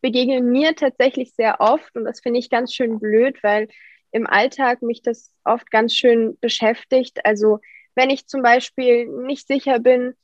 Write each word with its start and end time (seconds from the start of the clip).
begegnen 0.00 0.50
mir 0.50 0.74
tatsächlich 0.74 1.34
sehr 1.34 1.60
oft 1.60 1.94
und 1.96 2.04
das 2.04 2.20
finde 2.20 2.38
ich 2.38 2.50
ganz 2.50 2.74
schön 2.74 2.98
blöd, 2.98 3.42
weil 3.42 3.68
im 4.12 4.26
Alltag 4.26 4.82
mich 4.82 5.02
das 5.02 5.32
oft 5.44 5.70
ganz 5.70 5.94
schön 5.94 6.38
beschäftigt. 6.40 7.24
Also 7.24 7.60
wenn 7.94 8.10
ich 8.10 8.26
zum 8.26 8.42
Beispiel 8.42 9.06
nicht 9.06 9.46
sicher 9.46 9.78
bin 9.78 10.14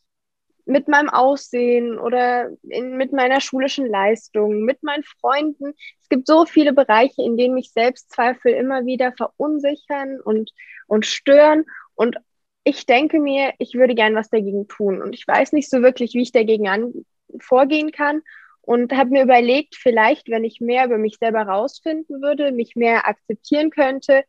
mit 0.69 0.87
meinem 0.87 1.09
Aussehen 1.09 1.99
oder 1.99 2.51
in, 2.63 2.97
mit 2.97 3.13
meiner 3.13 3.41
schulischen 3.41 3.87
Leistung, 3.87 4.65
mit 4.65 4.83
meinen 4.83 5.03
Freunden. 5.03 5.73
Es 5.99 6.09
gibt 6.11 6.27
so 6.27 6.45
viele 6.45 6.75
Bereiche, 6.75 7.23
in 7.23 7.39
denen 7.39 7.55
mich 7.55 7.73
Selbstzweifel 7.73 8.53
immer 8.53 8.85
wieder 8.85 9.13
verunsichern 9.13 10.21
und, 10.21 10.51
und 10.87 11.07
stören. 11.07 11.65
Und 11.95 12.19
ich 12.65 12.85
denke 12.85 13.19
mir, 13.19 13.55
ich 13.59 13.75
würde 13.75 13.95
gern 13.95 14.15
was 14.15 14.29
dagegen 14.29 14.69
tun. 14.69 15.01
Und 15.01 15.15
ich 15.15 15.27
weiß 15.27 15.53
nicht 15.53 15.71
so 15.71 15.81
wirklich, 15.81 16.13
wie 16.13 16.23
ich 16.23 16.33
dagegen 16.33 16.69
an, 16.69 16.93
vorgehen 17.41 17.91
kann 17.91 18.21
und 18.69 18.93
habe 18.93 19.09
mir 19.09 19.23
überlegt, 19.23 19.77
vielleicht, 19.77 20.29
wenn 20.29 20.45
ich 20.45 20.61
mehr 20.61 20.85
über 20.85 20.99
mich 20.99 21.17
selber 21.17 21.41
rausfinden 21.41 22.21
würde, 22.21 22.53
mich 22.53 22.77
mehr 22.77 23.09
akzeptieren 23.09 23.71
könnte, 23.71 24.25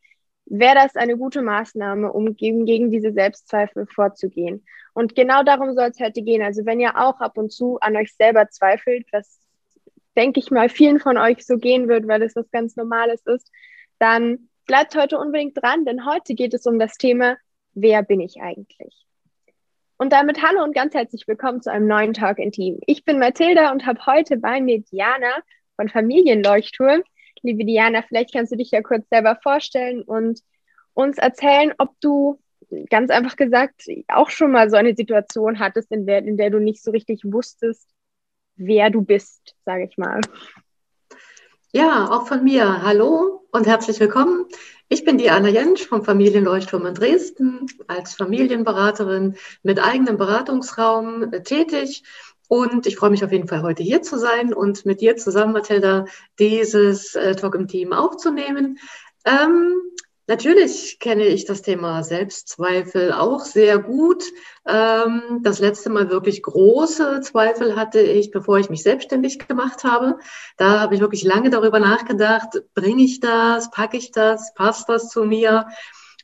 wäre 0.46 0.76
das 0.76 0.96
eine 0.96 1.18
gute 1.18 1.42
Maßnahme, 1.42 2.10
um 2.14 2.38
gegen, 2.38 2.66
gegen 2.66 2.90
diese 2.90 3.12
Selbstzweifel 3.12 3.86
vorzugehen. 3.86 4.64
Und 4.94 5.14
genau 5.14 5.44
darum 5.44 5.76
soll 5.76 5.90
es 5.90 6.00
heute 6.00 6.22
gehen. 6.22 6.42
Also 6.42 6.66
wenn 6.66 6.80
ihr 6.80 6.98
auch 6.98 7.20
ab 7.20 7.38
und 7.38 7.52
zu 7.52 7.82
an 7.82 7.98
euch 7.98 8.16
selber 8.16 8.48
zweifelt, 8.48 9.06
was 9.12 9.42
denke 10.16 10.40
ich 10.40 10.52
mal 10.52 10.70
vielen 10.70 11.02
von 11.02 11.18
euch 11.18 11.46
so 11.46 11.58
gehen 11.58 11.90
wird, 11.90 12.08
weil 12.08 12.22
es 12.22 12.38
was 12.38 12.50
ganz 12.50 12.78
Normales 12.78 13.26
ist, 13.26 13.52
dann 14.00 14.48
bleibt 14.66 14.96
heute 14.96 15.20
unbedingt 15.20 15.62
dran, 15.62 15.84
denn 15.84 16.06
heute 16.06 16.34
geht 16.34 16.54
es 16.54 16.66
um 16.66 16.80
das 16.80 16.96
Thema, 16.96 17.36
wer 17.74 18.04
bin 18.04 18.22
ich 18.22 18.40
eigentlich? 18.40 19.09
Und 20.02 20.14
damit 20.14 20.42
hallo 20.42 20.64
und 20.64 20.74
ganz 20.74 20.94
herzlich 20.94 21.28
willkommen 21.28 21.62
zu 21.62 21.70
einem 21.70 21.86
neuen 21.86 22.14
Talk 22.14 22.40
in 22.40 22.54
Team. 22.54 22.80
Ich 22.88 23.04
bin 23.04 23.20
Mathilda 23.20 23.70
und 23.70 23.86
habe 23.86 24.06
heute 24.06 24.38
bei 24.38 24.62
mir 24.62 24.80
Diana 24.80 25.44
von 25.76 25.90
Familienleuchtturm. 25.90 27.04
Liebe 27.42 27.66
Diana, 27.66 28.02
vielleicht 28.08 28.32
kannst 28.32 28.54
du 28.54 28.56
dich 28.56 28.72
ja 28.72 28.82
kurz 28.82 29.10
selber 29.10 29.38
vorstellen 29.44 30.02
und 30.04 30.40
uns 30.94 31.18
erzählen, 31.18 31.74
ob 31.80 32.00
du 32.00 32.40
ganz 32.90 33.12
einfach 33.12 33.36
gesagt 33.36 33.88
auch 34.08 34.30
schon 34.30 34.52
mal 34.52 34.70
so 34.70 34.78
eine 34.78 34.96
Situation 34.96 35.60
hattest, 35.60 35.92
in 35.92 36.06
der, 36.06 36.20
in 36.20 36.38
der 36.38 36.50
du 36.50 36.60
nicht 36.60 36.82
so 36.82 36.92
richtig 36.92 37.24
wusstest, 37.26 37.86
wer 38.56 38.92
du 38.92 39.02
bist, 39.02 39.54
sage 39.66 39.84
ich 39.84 39.98
mal. 39.98 40.22
Ja, 41.72 42.10
auch 42.10 42.26
von 42.28 42.44
mir. 42.44 42.82
Hallo 42.82 43.46
und 43.52 43.68
herzlich 43.68 44.00
willkommen. 44.00 44.46
Ich 44.88 45.06
bin 45.06 45.20
Diana 45.20 45.50
Jentsch 45.50 45.86
vom 45.86 46.04
Familienleuchtturm 46.04 46.88
in 46.88 46.96
Dresden 46.96 47.68
als 47.88 48.16
Familienberaterin 48.16 49.36
mit 49.62 49.80
eigenem 49.80 50.18
Beratungsraum 50.18 51.32
äh, 51.32 51.44
tätig. 51.44 52.02
Und 52.48 52.88
ich 52.88 52.96
freue 52.96 53.12
mich 53.12 53.24
auf 53.24 53.32
jeden 53.32 53.48
Fall, 53.48 53.62
heute 53.62 53.84
hier 53.84 54.02
zu 54.02 54.18
sein 54.18 54.52
und 54.52 54.88
mit 54.88 55.00
dir 55.00 55.16
zusammen, 55.16 55.54
Mathilda, 55.54 56.06
dieses 56.40 57.14
äh, 57.14 57.36
Talk 57.36 57.54
im 57.54 57.68
Team 57.68 57.94
aufzunehmen. 57.94 58.80
Ähm, 59.24 59.76
Natürlich 60.30 61.00
kenne 61.00 61.26
ich 61.26 61.46
das 61.46 61.64
Thema 61.64 62.04
Selbstzweifel 62.04 63.14
auch 63.14 63.40
sehr 63.40 63.80
gut. 63.80 64.24
Ähm, 64.68 65.40
das 65.42 65.58
letzte 65.58 65.90
Mal 65.90 66.12
wirklich 66.12 66.44
große 66.44 67.22
Zweifel 67.22 67.76
hatte 67.76 68.00
ich, 68.00 68.30
bevor 68.30 68.60
ich 68.60 68.70
mich 68.70 68.84
selbstständig 68.84 69.40
gemacht 69.48 69.84
habe. 69.84 70.20
Da 70.56 70.82
habe 70.82 70.94
ich 70.94 71.02
wirklich 71.02 71.24
lange 71.24 71.50
darüber 71.50 71.80
nachgedacht, 71.80 72.62
bringe 72.76 73.02
ich 73.02 73.20
das, 73.22 73.72
packe 73.72 73.98
ich 73.98 74.12
das, 74.12 74.54
passt 74.54 74.88
das 74.88 75.10
zu 75.10 75.24
mir? 75.24 75.66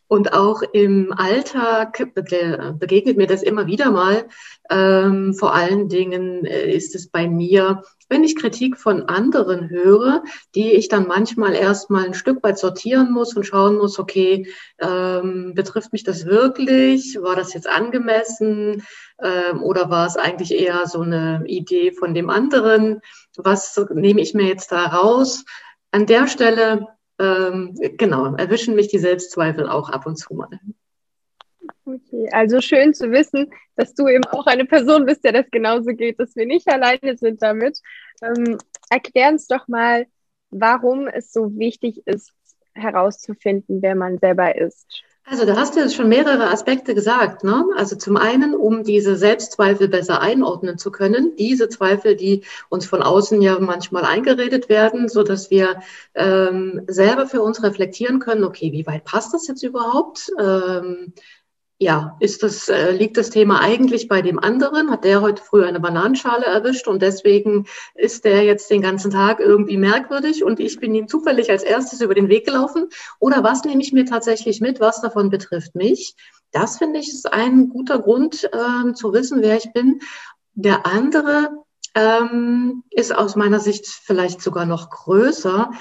Und 0.07 0.33
auch 0.33 0.61
im 0.61 1.11
Alltag 1.11 2.13
begegnet 2.13 3.17
mir 3.17 3.25
das 3.25 3.41
immer 3.41 3.66
wieder 3.66 3.89
mal. 3.89 4.27
Ähm, 4.69 5.33
vor 5.33 5.55
allen 5.55 5.89
Dingen 5.89 6.45
äh, 6.45 6.72
ist 6.72 6.93
es 6.93 7.09
bei 7.09 7.27
mir 7.27 7.81
wenn 8.09 8.23
ich 8.23 8.35
Kritik 8.35 8.77
von 8.77 9.03
anderen 9.03 9.69
höre, 9.69 10.23
die 10.53 10.73
ich 10.73 10.88
dann 10.89 11.07
manchmal 11.07 11.53
erstmal 11.53 12.05
ein 12.05 12.13
Stück 12.13 12.43
weit 12.43 12.57
sortieren 12.57 13.11
muss 13.11 13.35
und 13.35 13.45
schauen 13.45 13.77
muss, 13.77 13.99
okay, 13.99 14.47
ähm, 14.79 15.53
betrifft 15.55 15.91
mich 15.93 16.03
das 16.03 16.25
wirklich? 16.25 17.17
War 17.21 17.35
das 17.35 17.53
jetzt 17.53 17.67
angemessen? 17.67 18.83
Ähm, 19.21 19.63
oder 19.63 19.89
war 19.89 20.05
es 20.05 20.17
eigentlich 20.17 20.51
eher 20.51 20.85
so 20.88 21.01
eine 21.01 21.43
Idee 21.47 21.91
von 21.91 22.13
dem 22.13 22.29
anderen? 22.29 23.01
Was 23.38 23.79
nehme 23.93 24.22
ich 24.22 24.33
mir 24.33 24.47
jetzt 24.47 24.72
da 24.72 24.85
raus? 24.85 25.43
An 25.91 26.05
der 26.05 26.27
Stelle, 26.27 26.87
ähm, 27.19 27.75
genau, 27.97 28.35
erwischen 28.35 28.75
mich 28.75 28.89
die 28.89 28.99
Selbstzweifel 28.99 29.67
auch 29.69 29.89
ab 29.89 30.05
und 30.05 30.17
zu 30.17 30.33
mal. 30.33 30.59
Okay, 31.88 32.28
also 32.31 32.62
schön 32.62 32.96
zu 32.96 33.12
wissen, 33.12 33.51
dass 33.75 33.94
du 33.94 34.07
eben 34.07 34.25
auch 34.25 34.47
eine 34.47 34.66
Person 34.66 35.06
bist, 35.06 35.23
der 35.23 35.34
das 35.34 35.46
genauso 35.51 35.91
geht, 35.91 36.19
dass 36.19 36.35
wir 36.35 36.47
nicht 36.47 36.68
alleine 36.68 37.16
sind 37.16 37.44
damit. 37.44 37.79
Ähm, 38.23 38.57
erklär 38.90 39.29
uns 39.29 39.46
doch 39.47 39.68
mal, 39.68 40.07
warum 40.50 41.07
es 41.07 41.31
so 41.31 41.56
wichtig 41.57 42.01
ist, 42.07 42.31
herauszufinden, 42.73 43.84
wer 43.84 43.96
man 43.96 44.18
selber 44.18 44.56
ist. 44.56 45.03
Also 45.28 45.46
da 45.46 45.56
hast 45.56 45.75
du 45.75 45.79
jetzt 45.79 45.96
schon 45.96 46.07
mehrere 46.09 46.51
Aspekte 46.51 46.94
gesagt. 46.94 47.44
Ne? 47.44 47.66
Also 47.78 47.96
zum 47.96 48.16
einen, 48.16 48.53
um 48.53 48.84
diese 48.84 49.16
Selbstzweifel 49.16 49.88
besser 49.88 50.22
einordnen 50.22 50.78
zu 50.78 50.91
können, 50.91 51.35
diese 51.35 51.67
Zweifel, 51.67 52.16
die 52.16 52.44
uns 52.69 52.85
von 52.85 53.02
außen 53.02 53.41
ja 53.41 53.57
manchmal 53.59 54.06
eingeredet 54.06 54.69
werden, 54.69 55.09
so 55.09 55.23
dass 55.23 55.50
wir 55.50 55.81
ähm, 56.13 56.81
selber 56.88 57.25
für 57.25 57.41
uns 57.41 57.63
reflektieren 57.63 58.19
können, 58.19 58.44
okay, 58.44 58.72
wie 58.72 58.85
weit 58.85 59.03
passt 59.03 59.34
das 59.34 59.47
jetzt 59.47 59.63
überhaupt? 59.63 60.31
Ähm, 60.40 61.13
ja, 61.77 62.15
ist 62.21 62.41
das, 62.41 62.69
äh, 62.69 62.91
liegt 62.91 63.17
das 63.17 63.29
Thema 63.29 63.59
eigentlich 63.59 64.07
bei 64.07 64.21
dem 64.21 64.39
anderen? 64.39 64.89
Hat 64.89 65.03
der 65.03 65.21
heute 65.21 65.43
früh 65.43 65.65
eine 65.65 65.81
Bananenschale 65.81 66.45
erwischt 66.45 66.87
und 66.87 67.01
deswegen 67.01 67.65
ist 67.95 68.23
der 68.23 68.43
jetzt 68.43 68.69
den 68.69 68.81
ganzen 68.81 69.11
Tag 69.11 69.41
irgendwie 69.41 69.75
merkwürdig 69.75 70.43
und 70.45 70.61
ich 70.61 70.79
bin 70.79 70.95
ihm 70.95 71.09
zufällig 71.09 71.49
als 71.51 71.63
erstes 71.63 71.99
über 71.99 72.15
den 72.15 72.29
Weg 72.29 72.45
gelaufen? 72.45 72.87
Oder 73.19 73.43
was 73.43 73.65
nehme 73.65 73.81
ich 73.81 73.91
mir 73.91 74.05
tatsächlich 74.05 74.61
mit? 74.61 74.79
Was 74.79 75.01
davon 75.01 75.29
betrifft 75.29 75.75
mich? 75.75 76.15
Das 76.51 76.77
finde 76.77 76.99
ich 76.99 77.09
ist 77.09 77.33
ein 77.33 77.67
guter 77.67 77.99
Grund 77.99 78.49
äh, 78.53 78.93
zu 78.93 79.11
wissen, 79.11 79.41
wer 79.41 79.57
ich 79.57 79.73
bin. 79.73 79.99
Der 80.53 80.85
andere 80.85 81.49
ähm, 81.93 82.83
ist 82.89 83.13
aus 83.13 83.35
meiner 83.35 83.59
Sicht 83.59 83.85
vielleicht 83.87 84.41
sogar 84.41 84.65
noch 84.65 84.89
größer. 84.89 85.71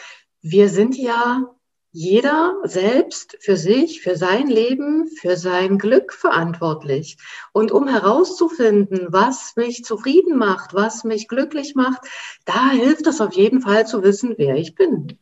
Wir 0.42 0.68
sind 0.68 0.96
ja 0.96 1.53
jeder 1.96 2.56
selbst 2.64 3.36
für 3.38 3.56
sich, 3.56 4.02
für 4.02 4.16
sein 4.16 4.48
Leben, 4.48 5.06
für 5.06 5.36
sein 5.36 5.78
Glück 5.78 6.12
verantwortlich. 6.12 7.18
Und 7.52 7.70
um 7.70 7.86
herauszufinden, 7.86 9.06
was 9.10 9.54
mich 9.54 9.84
zufrieden 9.84 10.36
macht, 10.36 10.74
was 10.74 11.04
mich 11.04 11.28
glücklich 11.28 11.76
macht, 11.76 12.00
da 12.46 12.70
hilft 12.70 13.06
es 13.06 13.20
auf 13.20 13.34
jeden 13.34 13.60
Fall 13.60 13.86
zu 13.86 14.02
wissen, 14.02 14.34
wer 14.36 14.56
ich 14.56 14.74
bin. 14.74 15.20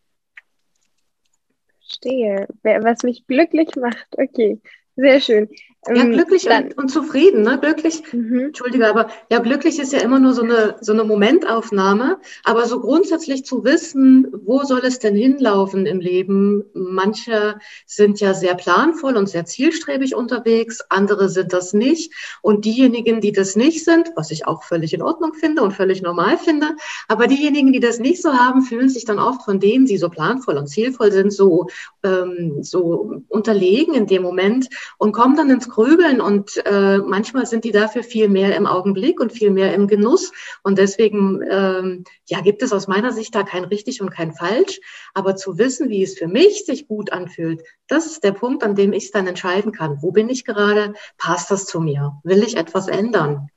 Verstehe. 1.78 2.48
Was 2.62 3.02
mich 3.02 3.26
glücklich 3.26 3.76
macht. 3.76 4.08
Okay, 4.12 4.58
sehr 4.96 5.20
schön. 5.20 5.48
Ja, 5.88 5.96
ähm, 5.96 6.12
glücklich 6.12 6.48
und, 6.48 6.78
und, 6.78 6.88
zufrieden, 6.90 7.42
ne? 7.42 7.58
Glücklich, 7.60 8.04
mhm. 8.12 8.38
Entschuldige, 8.38 8.88
aber 8.88 9.08
ja, 9.32 9.40
glücklich 9.40 9.80
ist 9.80 9.92
ja 9.92 9.98
immer 9.98 10.20
nur 10.20 10.32
so 10.32 10.42
eine, 10.42 10.76
so 10.80 10.92
eine 10.92 11.02
Momentaufnahme. 11.02 12.18
Aber 12.44 12.66
so 12.66 12.78
grundsätzlich 12.78 13.44
zu 13.44 13.64
wissen, 13.64 14.28
wo 14.44 14.62
soll 14.62 14.82
es 14.84 15.00
denn 15.00 15.16
hinlaufen 15.16 15.86
im 15.86 15.98
Leben? 15.98 16.62
Manche 16.72 17.58
sind 17.84 18.20
ja 18.20 18.32
sehr 18.32 18.54
planvoll 18.54 19.16
und 19.16 19.28
sehr 19.28 19.44
zielstrebig 19.44 20.14
unterwegs, 20.14 20.82
andere 20.88 21.28
sind 21.28 21.52
das 21.52 21.72
nicht. 21.72 22.12
Und 22.42 22.64
diejenigen, 22.64 23.20
die 23.20 23.32
das 23.32 23.56
nicht 23.56 23.84
sind, 23.84 24.12
was 24.14 24.30
ich 24.30 24.46
auch 24.46 24.62
völlig 24.62 24.94
in 24.94 25.02
Ordnung 25.02 25.34
finde 25.34 25.62
und 25.62 25.72
völlig 25.72 26.00
normal 26.00 26.38
finde, 26.38 26.76
aber 27.08 27.26
diejenigen, 27.26 27.72
die 27.72 27.80
das 27.80 27.98
nicht 27.98 28.22
so 28.22 28.34
haben, 28.34 28.62
fühlen 28.62 28.88
sich 28.88 29.04
dann 29.04 29.18
oft 29.18 29.42
von 29.42 29.58
denen, 29.58 29.86
die 29.86 29.98
so 29.98 30.08
planvoll 30.10 30.58
und 30.58 30.68
zielvoll 30.68 31.10
sind, 31.10 31.32
so, 31.32 31.66
ähm, 32.04 32.62
so 32.62 33.22
unterlegen 33.28 33.94
in 33.94 34.06
dem 34.06 34.22
Moment 34.22 34.68
und 34.98 35.12
kommen 35.12 35.36
dann 35.36 35.50
ins 35.50 35.68
Grübeln 35.68 36.20
und 36.20 36.62
äh, 36.66 36.98
manchmal 36.98 37.46
sind 37.46 37.64
die 37.64 37.72
dafür 37.72 38.02
viel 38.02 38.28
mehr 38.28 38.56
im 38.56 38.66
Augenblick 38.66 39.20
und 39.20 39.32
viel 39.32 39.50
mehr 39.50 39.74
im 39.74 39.86
Genuss. 39.86 40.32
Und 40.62 40.78
deswegen 40.78 41.40
ähm, 41.48 42.04
ja, 42.26 42.40
gibt 42.40 42.62
es 42.62 42.72
aus 42.72 42.88
meiner 42.88 43.12
Sicht 43.12 43.34
da 43.34 43.42
kein 43.42 43.64
richtig 43.64 44.00
und 44.00 44.10
kein 44.10 44.32
falsch. 44.32 44.80
Aber 45.14 45.36
zu 45.36 45.58
wissen, 45.58 45.88
wie 45.88 46.02
es 46.02 46.18
für 46.18 46.28
mich 46.28 46.64
sich 46.64 46.88
gut 46.88 47.12
anfühlt, 47.12 47.62
das 47.88 48.06
ist 48.06 48.24
der 48.24 48.32
Punkt, 48.32 48.64
an 48.64 48.74
dem 48.74 48.92
ich 48.92 49.04
es 49.04 49.10
dann 49.10 49.26
entscheiden 49.26 49.72
kann. 49.72 49.98
Wo 50.00 50.12
bin 50.12 50.28
ich 50.28 50.44
gerade? 50.44 50.94
Passt 51.18 51.50
das 51.50 51.66
zu 51.66 51.80
mir? 51.80 52.20
Will 52.24 52.42
ich 52.42 52.56
etwas 52.56 52.88
ändern? 52.88 53.48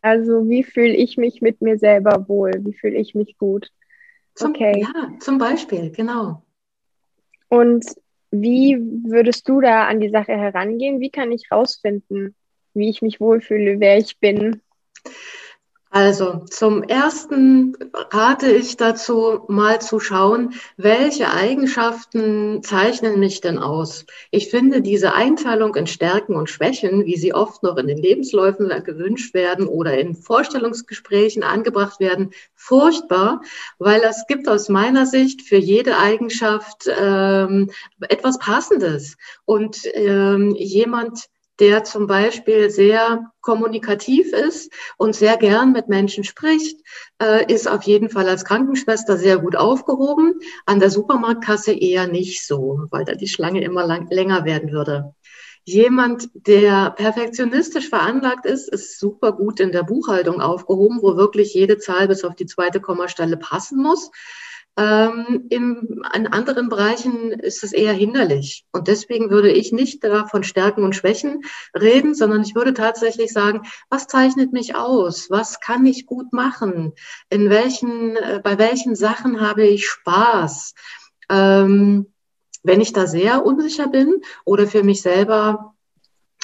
Also 0.00 0.48
wie 0.48 0.64
fühle 0.64 0.94
ich 0.94 1.16
mich 1.16 1.40
mit 1.40 1.62
mir 1.62 1.78
selber 1.78 2.28
wohl? 2.28 2.52
Wie 2.60 2.74
fühle 2.74 2.96
ich 2.96 3.14
mich 3.14 3.38
gut? 3.38 3.70
Zum, 4.34 4.50
okay. 4.50 4.80
Ja, 4.82 5.10
zum 5.20 5.38
Beispiel, 5.38 5.90
genau. 5.90 6.42
Und 7.48 7.84
wie 8.32 8.78
würdest 9.04 9.48
du 9.48 9.60
da 9.60 9.86
an 9.86 10.00
die 10.00 10.08
Sache 10.10 10.32
herangehen? 10.32 11.00
Wie 11.00 11.10
kann 11.10 11.30
ich 11.30 11.52
rausfinden, 11.52 12.34
wie 12.74 12.88
ich 12.88 13.02
mich 13.02 13.20
wohlfühle, 13.20 13.78
wer 13.78 13.98
ich 13.98 14.18
bin? 14.18 14.62
Also 15.94 16.46
zum 16.48 16.82
ersten 16.82 17.76
rate 17.92 18.50
ich 18.50 18.78
dazu, 18.78 19.44
mal 19.48 19.78
zu 19.82 20.00
schauen, 20.00 20.54
welche 20.78 21.30
Eigenschaften 21.30 22.62
zeichnen 22.62 23.20
mich 23.20 23.42
denn 23.42 23.58
aus. 23.58 24.06
Ich 24.30 24.48
finde 24.48 24.80
diese 24.80 25.12
Einteilung 25.12 25.74
in 25.74 25.86
Stärken 25.86 26.34
und 26.34 26.48
Schwächen, 26.48 27.04
wie 27.04 27.18
sie 27.18 27.34
oft 27.34 27.62
noch 27.62 27.76
in 27.76 27.88
den 27.88 27.98
Lebensläufen 27.98 28.70
gewünscht 28.84 29.34
werden 29.34 29.66
oder 29.66 29.98
in 29.98 30.14
Vorstellungsgesprächen 30.14 31.42
angebracht 31.42 32.00
werden, 32.00 32.30
furchtbar, 32.54 33.42
weil 33.78 34.00
es 34.00 34.24
gibt 34.26 34.48
aus 34.48 34.70
meiner 34.70 35.04
Sicht 35.04 35.42
für 35.42 35.58
jede 35.58 35.98
Eigenschaft 35.98 36.88
ähm, 36.88 37.70
etwas 38.00 38.38
Passendes. 38.38 39.18
Und 39.44 39.82
ähm, 39.92 40.54
jemand, 40.56 41.28
der 41.62 41.84
zum 41.84 42.08
Beispiel 42.08 42.70
sehr 42.70 43.30
kommunikativ 43.40 44.32
ist 44.32 44.72
und 44.96 45.14
sehr 45.14 45.36
gern 45.36 45.70
mit 45.70 45.86
Menschen 45.86 46.24
spricht, 46.24 46.80
äh, 47.22 47.52
ist 47.52 47.68
auf 47.68 47.84
jeden 47.84 48.10
Fall 48.10 48.28
als 48.28 48.44
Krankenschwester 48.44 49.16
sehr 49.16 49.38
gut 49.38 49.54
aufgehoben. 49.54 50.40
An 50.66 50.80
der 50.80 50.90
Supermarktkasse 50.90 51.72
eher 51.72 52.08
nicht 52.08 52.44
so, 52.44 52.86
weil 52.90 53.04
da 53.04 53.14
die 53.14 53.28
Schlange 53.28 53.62
immer 53.62 53.86
lang, 53.86 54.08
länger 54.10 54.44
werden 54.44 54.72
würde. 54.72 55.14
Jemand, 55.64 56.30
der 56.34 56.90
perfektionistisch 56.90 57.88
veranlagt 57.88 58.44
ist, 58.44 58.68
ist 58.68 58.98
super 58.98 59.30
gut 59.30 59.60
in 59.60 59.70
der 59.70 59.84
Buchhaltung 59.84 60.40
aufgehoben, 60.40 60.98
wo 61.00 61.16
wirklich 61.16 61.54
jede 61.54 61.78
Zahl 61.78 62.08
bis 62.08 62.24
auf 62.24 62.34
die 62.34 62.46
zweite 62.46 62.80
Kommastelle 62.80 63.36
passen 63.36 63.80
muss. 63.80 64.10
Ähm, 64.78 65.46
in, 65.50 66.02
in 66.14 66.26
anderen 66.26 66.70
Bereichen 66.70 67.30
ist 67.30 67.62
es 67.62 67.72
eher 67.72 67.92
hinderlich. 67.92 68.64
Und 68.72 68.88
deswegen 68.88 69.28
würde 69.28 69.50
ich 69.50 69.70
nicht 69.72 70.02
da 70.02 70.26
von 70.26 70.44
Stärken 70.44 70.82
und 70.82 70.96
Schwächen 70.96 71.42
reden, 71.78 72.14
sondern 72.14 72.42
ich 72.42 72.54
würde 72.54 72.72
tatsächlich 72.72 73.32
sagen, 73.32 73.62
was 73.90 74.06
zeichnet 74.06 74.52
mich 74.52 74.74
aus? 74.74 75.28
Was 75.30 75.60
kann 75.60 75.84
ich 75.84 76.06
gut 76.06 76.32
machen? 76.32 76.92
In 77.28 77.50
welchen, 77.50 78.16
äh, 78.16 78.40
bei 78.42 78.58
welchen 78.58 78.94
Sachen 78.94 79.40
habe 79.40 79.66
ich 79.66 79.86
Spaß? 79.86 80.74
Ähm, 81.28 82.06
wenn 82.62 82.80
ich 82.80 82.92
da 82.92 83.06
sehr 83.06 83.44
unsicher 83.44 83.88
bin 83.88 84.22
oder 84.44 84.66
für 84.66 84.84
mich 84.84 85.02
selber 85.02 85.71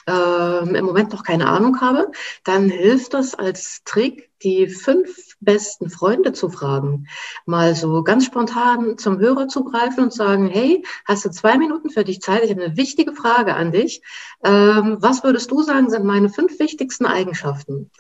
ähm, 0.09 0.75
im 0.75 0.85
Moment 0.85 1.13
noch 1.13 1.23
keine 1.23 1.47
Ahnung 1.47 1.81
habe, 1.81 2.11
dann 2.45 2.71
hilft 2.71 3.15
das 3.15 3.35
als 3.35 3.83
Trick, 3.85 4.31
die 4.43 4.69
fünf 4.69 5.37
besten 5.41 5.91
Freunde 5.91 6.33
zu 6.33 6.49
fragen. 6.49 7.07
Mal 7.45 7.75
so 7.75 8.03
ganz 8.03 8.25
spontan 8.25 8.97
zum 8.97 9.19
Hörer 9.19 9.49
zu 9.49 9.65
greifen 9.65 10.05
und 10.05 10.13
sagen, 10.13 10.49
hey, 10.49 10.85
hast 11.05 11.25
du 11.25 11.31
zwei 11.31 11.59
Minuten 11.59 11.91
für 11.91 12.05
dich 12.05 12.21
Zeit? 12.21 12.45
Ich 12.45 12.51
habe 12.51 12.63
eine 12.65 12.77
wichtige 12.77 13.13
Frage 13.13 13.55
an 13.55 13.73
dich. 13.73 14.03
Ähm, 14.45 14.97
was 15.01 15.25
würdest 15.25 15.51
du 15.51 15.63
sagen, 15.63 15.91
sind 15.91 16.05
meine 16.05 16.29
fünf 16.29 16.59
wichtigsten 16.59 17.07
Eigenschaften? 17.07 17.91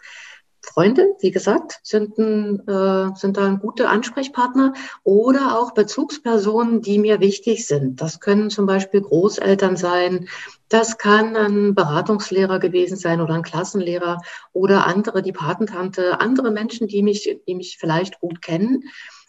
Freunde, 0.60 1.14
wie 1.20 1.30
gesagt, 1.30 1.80
sind, 1.82 2.18
ein, 2.18 2.66
äh, 2.68 3.14
sind 3.16 3.36
da 3.36 3.46
ein 3.46 3.58
guter 3.58 3.90
Ansprechpartner 3.90 4.74
oder 5.02 5.58
auch 5.58 5.72
Bezugspersonen, 5.72 6.82
die 6.82 6.98
mir 6.98 7.20
wichtig 7.20 7.66
sind. 7.66 8.00
Das 8.00 8.20
können 8.20 8.50
zum 8.50 8.66
Beispiel 8.66 9.00
Großeltern 9.00 9.76
sein, 9.76 10.28
das 10.68 10.98
kann 10.98 11.36
ein 11.36 11.74
Beratungslehrer 11.74 12.58
gewesen 12.58 12.96
sein 12.96 13.20
oder 13.20 13.34
ein 13.34 13.42
Klassenlehrer 13.42 14.20
oder 14.52 14.86
andere, 14.86 15.22
die 15.22 15.32
Patentante, 15.32 16.20
andere 16.20 16.50
Menschen, 16.50 16.88
die 16.88 17.02
mich, 17.02 17.38
die 17.46 17.54
mich 17.54 17.78
vielleicht 17.78 18.20
gut 18.20 18.42
kennen. 18.42 18.84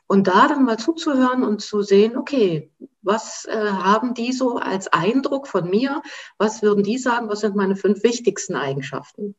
Und 0.08 0.28
da 0.28 0.48
dann 0.48 0.66
mal 0.66 0.80
zuzuhören 0.80 1.44
und 1.44 1.62
zu 1.62 1.84
sehen, 1.84 2.18
okay, 2.18 2.72
was 3.04 3.46
äh, 3.46 3.70
haben 3.70 4.16
die 4.16 4.34
so 4.34 4.58
als 4.58 4.88
Eindruck 4.88 5.48
von 5.48 5.70
mir? 5.70 6.02
Was 6.38 6.64
würden 6.64 6.84
die 6.84 6.98
sagen? 6.98 7.30
Was 7.30 7.42
sind 7.42 7.56
meine 7.56 7.75
fünf 7.75 8.04
wichtigsten 8.04 8.56
Eigenschaften? 8.56 9.36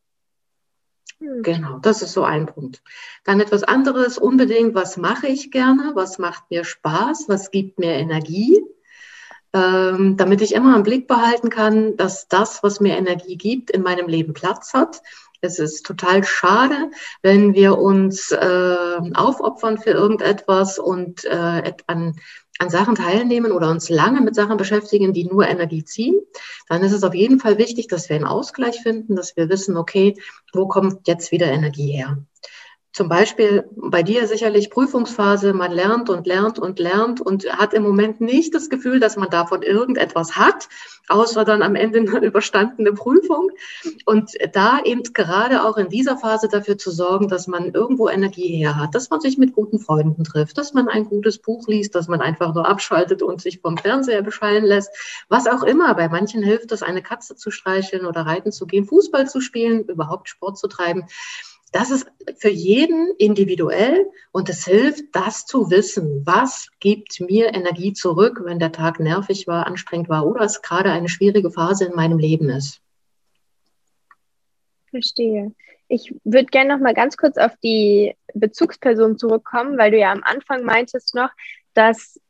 Hm. 1.21 1.43
Genau, 1.43 1.79
das 1.79 2.03
ist 2.03 2.13
so 2.13 2.25
ein 2.25 2.47
Punkt. 2.47 2.83
Dann 3.25 3.41
etwas 3.41 3.63
anderes 3.63 4.19
unbedingt, 4.19 4.75
was 4.75 4.97
mache 4.97 5.29
ich 5.29 5.51
gerne? 5.51 5.93
Was 5.95 6.19
macht 6.19 6.51
mir 6.51 6.65
Spaß? 6.65 7.27
Was 7.29 7.51
gibt 7.51 7.79
mir 7.79 7.93
Energie? 7.93 8.61
ähm, 9.53 10.17
damit 10.17 10.43
ich 10.43 10.55
immer 10.55 10.77
im 10.77 10.83
Blick 10.83 11.09
behalten 11.09 11.51
kann, 11.51 11.97
dass 11.97 12.29
das, 12.29 12.63
was 12.63 12.81
mir 12.81 12.97
Energie 12.97 13.37
gibt, 13.37 13.71
in 13.71 13.83
meinem 13.83 14.09
Leben 14.09 14.33
Platz 14.33 14.75
hat. 14.75 15.03
Es 15.41 15.59
ist 15.59 15.87
total 15.87 16.23
schade, 16.23 16.91
wenn 17.23 17.55
wir 17.55 17.79
uns 17.79 18.31
äh, 18.31 18.99
aufopfern 19.15 19.79
für 19.79 19.91
irgendetwas 19.91 20.79
und 20.79 21.25
äh, 21.25 21.73
an, 21.87 22.17
an 22.61 22.69
Sachen 22.69 22.95
teilnehmen 22.95 23.53
oder 23.53 23.71
uns 23.71 23.89
lange 23.89 24.21
mit 24.21 24.35
Sachen 24.35 24.59
beschäftigen, 24.59 25.15
die 25.15 25.25
nur 25.25 25.49
Energie 25.49 25.83
ziehen. 25.83 26.21
Dann 26.69 26.83
ist 26.83 26.93
es 26.93 27.03
auf 27.05 27.15
jeden 27.15 27.41
Fall 27.41 27.57
wichtig, 27.57 27.89
dass 27.89 28.11
wir 28.11 28.17
einen 28.17 28.27
Ausgleich 28.27 28.83
finden, 28.83 29.17
dass 29.17 29.35
wir 29.35 29.49
wissen, 29.49 29.79
okay, 29.79 30.15
wo 30.53 30.69
kommt 30.69 31.09
jetzt 31.09 31.33
wieder 31.33 31.47
Energie 31.47 31.91
her? 31.93 32.19
Zum 32.93 33.09
Beispiel 33.09 33.69
bei 33.77 34.03
dir 34.03 34.27
sicherlich 34.27 34.69
Prüfungsphase, 34.69 35.53
man 35.53 35.71
lernt 35.71 36.11
und 36.11 36.27
lernt 36.27 36.59
und 36.59 36.81
lernt 36.81 37.21
und 37.21 37.47
hat 37.53 37.73
im 37.73 37.85
Moment 37.85 38.21
nicht 38.21 38.53
das 38.53 38.69
Gefühl, 38.69 38.99
dass 38.99 39.17
man 39.17 39.31
davon 39.31 39.63
irgendetwas 39.63 40.35
hat, 40.37 40.69
außer 41.09 41.45
dann 41.45 41.63
am 41.63 41.77
Ende 41.77 42.01
eine 42.01 42.27
überstandene 42.27 42.93
Prüfung. 42.93 43.51
Und 44.07 44.33
da 44.53 44.81
eben 44.85 45.05
gerade 45.13 45.65
auch 45.65 45.77
in 45.77 45.89
dieser 45.89 46.17
Phase 46.17 46.49
dafür 46.49 46.79
zu 46.79 46.91
sorgen, 46.91 47.29
dass 47.29 47.47
man 47.47 47.73
irgendwo 47.73 48.09
Energie 48.09 48.57
her 48.57 48.77
hat, 48.77 48.97
dass 48.97 49.09
man 49.09 49.21
sich 49.21 49.39
mit 49.39 49.53
guten 49.53 49.79
Freunden 49.79 50.25
trifft, 50.25 50.59
dass 50.59 50.75
man 50.75 50.89
ein 50.89 51.05
gutes 51.05 51.39
Buch 51.39 51.69
liest, 51.69 51.95
dass 51.95 52.09
man 52.09 52.21
einfach 52.21 52.55
nur 52.55 52.69
abschaltet 52.69 53.23
und 53.23 53.41
sich 53.41 53.61
vom 53.61 53.77
Fernseher 53.77 54.23
beschallen 54.23 54.65
lässt, 54.65 54.91
was 55.29 55.47
auch 55.47 55.63
immer. 55.63 55.95
Bei 55.95 56.09
manchen 56.09 56.43
hilft 56.43 56.73
es, 56.73 56.83
eine 56.83 57.03
Katze 57.03 57.37
zu 57.37 57.53
streicheln 57.53 58.05
oder 58.05 58.23
reiten 58.23 58.51
zu 58.51 58.67
gehen, 58.67 58.85
Fußball 58.85 59.29
zu 59.29 59.41
spielen, 59.41 59.85
überhaupt 59.85 60.29
Sport 60.29 60.59
zu 60.59 60.67
treiben 60.67 61.05
das 61.73 61.91
ist 61.91 62.11
für 62.37 62.51
jeden 62.51 63.15
individuell 63.19 64.11
und 64.33 64.49
es 64.49 64.65
hilft, 64.65 65.05
das 65.13 65.47
zu 65.47 65.71
wissen. 65.71 66.23
Was 66.27 66.69
gibt 66.81 67.21
mir 67.21 67.55
Energie 67.55 67.93
zurück, 67.93 68.41
wenn 68.45 68.59
der 68.59 68.73
Tag 68.73 68.99
nervig 68.99 69.47
war, 69.47 69.67
anstrengend 69.67 70.09
war 70.09 70.27
oder 70.27 70.43
es 70.43 70.63
gerade 70.63 70.91
eine 70.91 71.09
schwierige 71.09 71.51
Phase 71.51 71.85
in 71.85 71.95
meinem 71.95 72.19
Leben 72.19 72.49
ist? 72.51 72.81
Verstehe. 74.91 75.53
Ich 75.87 76.15
würde 76.25 76.47
gerne 76.47 76.75
noch 76.75 76.81
mal 76.81 76.95
ganz 76.95 77.17
kurz 77.17 77.37
auf 77.37 77.53
die 77.63 78.17
Bezugsperson 78.35 79.19
zurückkommen, 79.19 79.79
weil 79.79 79.91
du 79.91 79.99
ja 79.99 80.13
am 80.13 80.23
Anfang 80.25 80.65
meintest 80.65 81.15
noch, 81.15 81.31
dass 81.75 82.21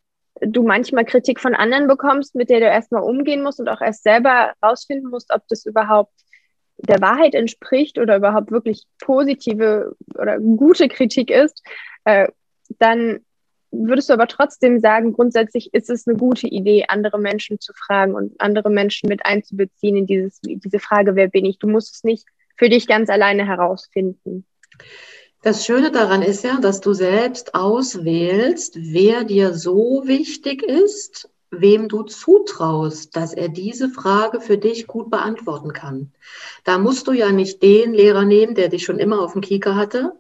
du 0.41 0.63
manchmal 0.63 1.05
Kritik 1.05 1.41
von 1.41 1.55
anderen 1.55 1.87
bekommst, 1.87 2.35
mit 2.35 2.51
der 2.51 2.61
du 2.61 2.67
erstmal 2.67 3.03
umgehen 3.03 3.43
musst 3.43 3.61
und 3.61 3.69
auch 3.69 3.81
erst 3.81 4.03
selber 4.03 4.53
rausfinden 4.63 5.11
musst, 5.11 5.33
ob 5.33 5.47
das 5.49 5.67
überhaupt 5.67 6.13
der 6.83 7.01
Wahrheit 7.01 7.35
entspricht 7.35 7.99
oder 7.99 8.17
überhaupt 8.17 8.51
wirklich 8.51 8.85
positive 9.01 9.97
oder 10.15 10.39
gute 10.39 10.89
Kritik 10.89 11.31
ist, 11.31 11.63
äh, 12.05 12.29
dann 12.79 13.21
würdest 13.73 14.09
du 14.09 14.15
aber 14.15 14.27
trotzdem 14.27 14.81
sagen, 14.81 15.13
grundsätzlich 15.13 15.73
ist 15.73 15.91
es 15.91 16.07
eine 16.07 16.17
gute 16.17 16.49
Idee, 16.49 16.87
andere 16.89 17.19
Menschen 17.19 17.61
zu 17.61 17.73
fragen 17.73 18.15
und 18.15 18.41
andere 18.41 18.71
Menschen 18.71 19.09
mit 19.09 19.25
einzubeziehen 19.25 19.97
in 19.97 20.07
dieses, 20.07 20.41
diese 20.43 20.81
Frage, 20.81 21.15
wer 21.15 21.29
bin 21.29 21.45
ich? 21.45 21.59
Du 21.59 21.69
musst 21.69 21.95
es 21.95 22.05
nicht 22.05 22.27
für 22.57 22.69
dich 22.69 22.87
ganz 22.87 23.09
alleine 23.09 23.47
herausfinden. 23.47 24.45
Das 25.43 25.65
Schöne 25.65 25.91
daran 25.91 26.23
ist 26.23 26.45
ja, 26.45 26.59
dass 26.61 26.81
du 26.81 26.93
selbst 26.93 27.55
auswählst, 27.55 28.77
wer 28.77 29.25
dir 29.25 29.55
so 29.55 30.03
wichtig 30.05 30.63
ist 30.63 31.31
wem 31.51 31.89
du 31.89 32.03
zutraust, 32.05 33.17
dass 33.17 33.35
er 33.35 33.49
diese 33.49 33.89
Frage 33.89 34.41
für 34.41 34.59
dich 34.59 34.87
gut 34.87 35.11
beantworten 35.11 35.73
kann. 35.73 36.13
Da 36.65 36.79
musst 36.79 37.09
du 37.09 37.13
ja 37.13 37.33
nicht 37.33 37.63
den 37.63 37.93
Lehrer 37.93 38.25
nehmen, 38.25 38.55
der 38.55 38.69
dich 38.69 38.85
schon 38.85 38.99
immer 38.99 39.21
auf 39.21 39.33
dem 39.33 39.41
Kieker 39.41 39.75
hatte. 39.75 40.13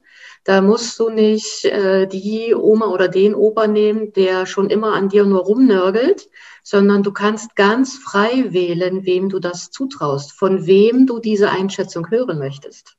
Da 0.45 0.63
musst 0.63 0.99
du 0.99 1.11
nicht 1.11 1.67
äh, 1.67 2.07
die 2.07 2.55
Oma 2.55 2.87
oder 2.87 3.09
den 3.09 3.35
Opa 3.35 3.67
nehmen, 3.67 4.13
der 4.15 4.47
schon 4.47 4.71
immer 4.71 4.95
an 4.95 5.09
dir 5.09 5.25
nur 5.25 5.43
rumnörgelt, 5.43 6.29
sondern 6.63 7.03
du 7.03 7.13
kannst 7.13 7.57
ganz 7.57 7.97
frei 7.97 8.53
wählen, 8.53 9.05
wem 9.05 9.29
du 9.29 9.39
das 9.39 9.71
zutraust, 9.71 10.33
von 10.33 10.67
wem 10.67 11.07
du 11.07 11.19
diese 11.19 11.51
Einschätzung 11.51 12.11
hören 12.11 12.39
möchtest. 12.39 12.97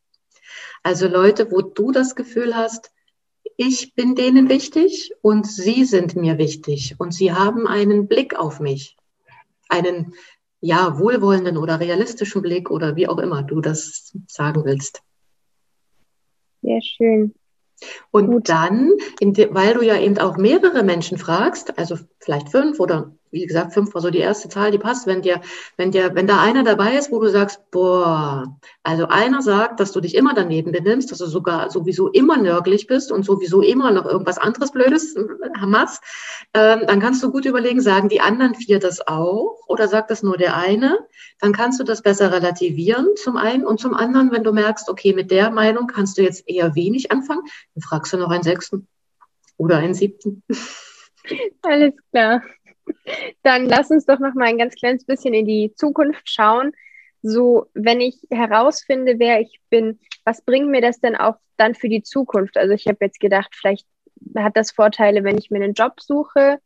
Also 0.84 1.08
Leute, 1.08 1.52
wo 1.52 1.62
du 1.62 1.92
das 1.92 2.16
Gefühl 2.16 2.56
hast, 2.56 2.92
ich 3.62 3.94
bin 3.94 4.16
denen 4.16 4.50
wichtig 4.50 5.14
und 5.22 5.46
sie 5.46 5.86
sind 5.86 6.16
mir 6.16 6.40
wichtig 6.40 6.96
und 6.98 7.14
sie 7.14 7.32
haben 7.32 7.68
einen 7.68 8.08
Blick 8.08 8.38
auf 8.38 8.60
mich, 8.60 8.98
einen 9.70 10.16
ja 10.62 10.98
wohlwollenden 10.98 11.58
oder 11.58 11.80
realistischen 11.80 12.42
Blick 12.42 12.72
oder 12.72 12.96
wie 12.96 13.08
auch 13.08 13.20
immer 13.20 13.44
du 13.44 13.62
das 13.62 14.14
sagen 14.28 14.66
willst. 14.66 15.04
Sehr 16.64 16.82
schön. 16.82 17.36
Und 18.12 18.28
Gut. 18.28 18.50
dann, 18.50 18.92
weil 19.20 19.74
du 19.74 19.82
ja 19.82 20.00
eben 20.00 20.18
auch 20.18 20.38
mehrere 20.38 20.84
Menschen 20.84 21.18
fragst, 21.18 21.78
also 21.78 21.98
vielleicht 22.20 22.50
fünf 22.50 22.80
oder 22.80 23.16
wie 23.32 23.46
gesagt, 23.46 23.74
fünf 23.74 23.94
war 23.94 24.02
so 24.02 24.10
die 24.10 24.20
erste 24.20 24.50
Zahl, 24.50 24.72
die 24.72 24.78
passt. 24.78 25.08
Wenn 25.08 25.22
dir, 25.22 25.42
wenn 25.78 25.92
dir, 25.92 26.14
wenn 26.16 26.28
da 26.28 26.42
einer 26.42 26.64
dabei 26.64 26.96
ist, 26.96 27.12
wo 27.12 27.20
du 27.20 27.30
sagst, 27.30 27.72
boah, 27.72 28.58
also 28.84 29.08
einer 29.08 29.42
sagt, 29.42 29.80
dass 29.80 29.92
du 29.92 30.02
dich 30.02 30.16
immer 30.16 30.34
daneben 30.34 30.72
benimmst, 30.72 31.12
dass 31.12 31.20
du 31.20 31.26
sogar 31.26 31.70
sowieso 31.72 32.10
immer 32.10 32.38
nörglich 32.38 32.88
bist 32.88 33.12
und 33.12 33.24
sowieso 33.24 33.62
immer 33.62 33.92
noch 33.92 34.06
irgendwas 34.06 34.38
anderes 34.38 34.72
Blödes 34.72 35.16
äh, 35.16 35.66
machst, 35.66 36.04
ähm, 36.54 36.82
dann 36.88 37.00
kannst 37.00 37.24
du 37.24 37.32
gut 37.32 37.46
überlegen, 37.46 37.82
sagen 37.82 38.10
die 38.10 38.22
anderen 38.22 38.56
vier 38.56 38.80
das 38.80 39.08
auch 39.08 39.60
oder 39.68 39.88
sagt 39.88 40.12
das 40.12 40.24
nur 40.24 40.38
der 40.38 40.58
eine? 40.58 41.00
Dann 41.40 41.54
kannst 41.54 41.80
du 41.80 41.84
das 41.84 42.02
besser 42.02 42.32
relativieren 42.32 43.08
zum 43.16 43.38
einen 43.38 43.66
und 43.66 43.80
zum 43.80 43.94
anderen, 43.94 44.32
wenn 44.32 44.44
du 44.44 44.52
merkst, 44.52 44.90
okay, 44.90 45.14
mit 45.14 45.32
der 45.32 45.52
Meinung 45.52 45.88
kannst 45.88 46.18
du 46.18 46.22
jetzt 46.22 46.48
eher 46.48 46.76
wenig 46.76 47.12
anfangen, 47.12 47.44
dann 47.76 47.82
fragst 47.82 48.12
du 48.12 48.18
noch 48.18 48.30
einen 48.30 48.44
sechsten 48.44 48.88
oder 49.58 49.78
einen 49.78 49.94
siebten. 49.94 50.44
Alles 51.62 51.94
klar. 52.12 52.42
Dann 53.44 53.66
lass 53.66 53.92
uns 53.92 54.06
doch 54.06 54.20
noch 54.20 54.34
mal 54.34 54.46
ein 54.46 54.58
ganz 54.58 54.76
kleines 54.76 55.06
bisschen 55.06 55.34
in 55.34 55.46
die 55.46 55.74
Zukunft 55.76 56.30
schauen. 56.30 56.72
So, 57.22 57.68
wenn 57.74 58.02
ich 58.02 58.18
herausfinde, 58.30 59.20
wer 59.20 59.42
ich 59.42 59.60
bin, 59.70 60.00
was 60.26 60.42
bringt 60.42 60.70
mir 60.70 60.82
das 60.82 61.00
denn 61.00 61.16
auch 61.16 61.36
dann 61.58 61.76
für 61.76 61.90
die 61.90 62.04
Zukunft? 62.04 62.58
Also 62.58 62.74
ich 62.74 62.88
habe 62.88 62.98
jetzt 63.02 63.20
gedacht, 63.20 63.54
vielleicht 63.54 63.88
hat 64.38 64.58
das 64.58 64.72
Vorteile, 64.72 65.24
wenn 65.24 65.38
ich 65.38 65.52
mir 65.52 65.64
einen 65.64 65.74
Job 65.74 66.00
suche 66.00 66.60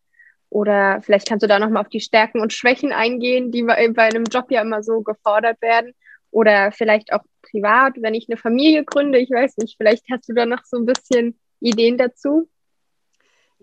oder 0.50 1.02
vielleicht 1.02 1.28
kannst 1.28 1.44
du 1.44 1.48
da 1.48 1.60
noch 1.60 1.70
mal 1.70 1.82
auf 1.82 1.90
die 1.90 2.00
Stärken 2.00 2.40
und 2.40 2.54
Schwächen 2.54 2.94
eingehen, 2.94 3.52
die 3.52 3.64
bei 3.64 3.76
einem 3.76 4.24
Job 4.26 4.52
ja 4.52 4.62
immer 4.62 4.84
so 4.84 5.02
gefordert 5.02 5.62
werden 5.62 5.94
oder 6.32 6.72
vielleicht 6.72 7.12
auch 7.12 7.24
privat, 7.42 7.94
wenn 7.98 8.14
ich 8.14 8.28
eine 8.30 8.38
Familie 8.38 8.84
gründe, 8.84 9.20
ich 9.20 9.32
weiß 9.32 9.58
nicht, 9.58 9.76
vielleicht 9.78 10.06
hast 10.12 10.30
du 10.30 10.34
da 10.34 10.46
noch 10.46 10.64
so 10.64 10.78
ein 10.78 10.86
bisschen 10.86 11.40
Ideen 11.60 11.98
dazu? 11.98 12.50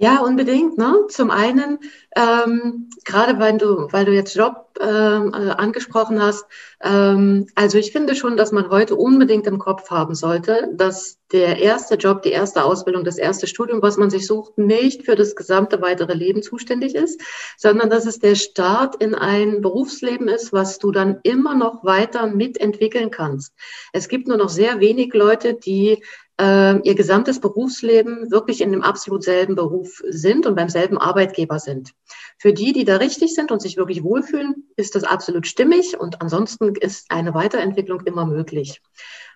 Ja, 0.03 0.19
unbedingt. 0.19 0.79
Ne? 0.79 1.07
Zum 1.11 1.31
einen, 1.31 1.79
ähm, 2.17 2.91
gerade 3.05 3.39
weil 3.39 3.57
du, 3.57 3.87
weil 3.93 4.05
du 4.05 4.11
jetzt 4.11 4.35
Job 4.35 4.77
ähm, 4.81 5.33
äh, 5.33 5.51
angesprochen 5.51 6.21
hast, 6.21 6.45
ähm, 6.83 7.47
also 7.55 7.79
ich 7.79 7.93
finde 7.93 8.17
schon, 8.17 8.37
dass 8.37 8.51
man 8.51 8.69
heute 8.69 8.97
unbedingt 8.97 9.47
im 9.47 9.61
Kopf 9.61 9.91
haben 9.91 10.17
sollte, 10.17 10.71
dass 10.75 11.19
der 11.31 11.59
erste 11.59 11.95
Job, 11.95 12.23
die 12.23 12.33
erste 12.33 12.65
Ausbildung, 12.65 13.05
das 13.05 13.17
erste 13.17 13.47
Studium, 13.47 13.81
was 13.81 13.97
man 13.97 14.11
sich 14.11 14.27
sucht, 14.27 14.59
nicht 14.59 15.05
für 15.05 15.15
das 15.15 15.37
gesamte 15.37 15.81
weitere 15.83 16.15
Leben 16.15 16.43
zuständig 16.43 16.97
ist, 16.97 17.21
sondern 17.57 17.89
dass 17.89 18.05
es 18.05 18.19
der 18.19 18.35
Start 18.35 18.97
in 18.97 19.15
ein 19.15 19.61
Berufsleben 19.61 20.27
ist, 20.27 20.53
was 20.53 20.81
du 20.81 20.91
dann 20.91 21.21
immer 21.23 21.55
noch 21.55 21.85
weiter 21.85 22.27
mitentwickeln 22.27 23.13
kannst. 23.13 23.55
Es 23.93 24.09
gibt 24.09 24.27
nur 24.27 24.37
noch 24.37 24.49
sehr 24.49 24.81
wenig 24.81 25.15
Leute, 25.15 25.55
die 25.55 26.03
äh, 26.43 26.81
ihr 26.83 26.95
gesamtes 26.97 27.41
Berufsleben 27.41 28.31
wirklich 28.31 28.61
in 28.61 28.73
dem 28.73 28.83
absolut 28.83 29.23
selben 29.23 29.55
Beruf 29.55 30.03
sind 30.09 30.47
und 30.47 30.57
beim 30.57 30.69
selben 30.69 30.99
Arbeitgeber 30.99 31.61
sind. 31.61 31.93
Für 32.39 32.53
die, 32.53 32.73
die 32.73 32.85
da 32.85 32.97
richtig 32.97 33.35
sind 33.35 33.53
und 33.53 33.63
sich 33.63 33.77
wirklich 33.77 34.03
wohlfühlen, 34.03 34.69
ist 34.77 34.97
das 34.97 35.05
absolut 35.05 35.47
stimmig 35.47 35.99
und 35.99 36.21
ansonsten 36.21 36.75
ist 36.75 37.07
eine 37.11 37.35
Weiterentwicklung 37.35 38.01
immer 38.01 38.27
möglich. 38.27 38.81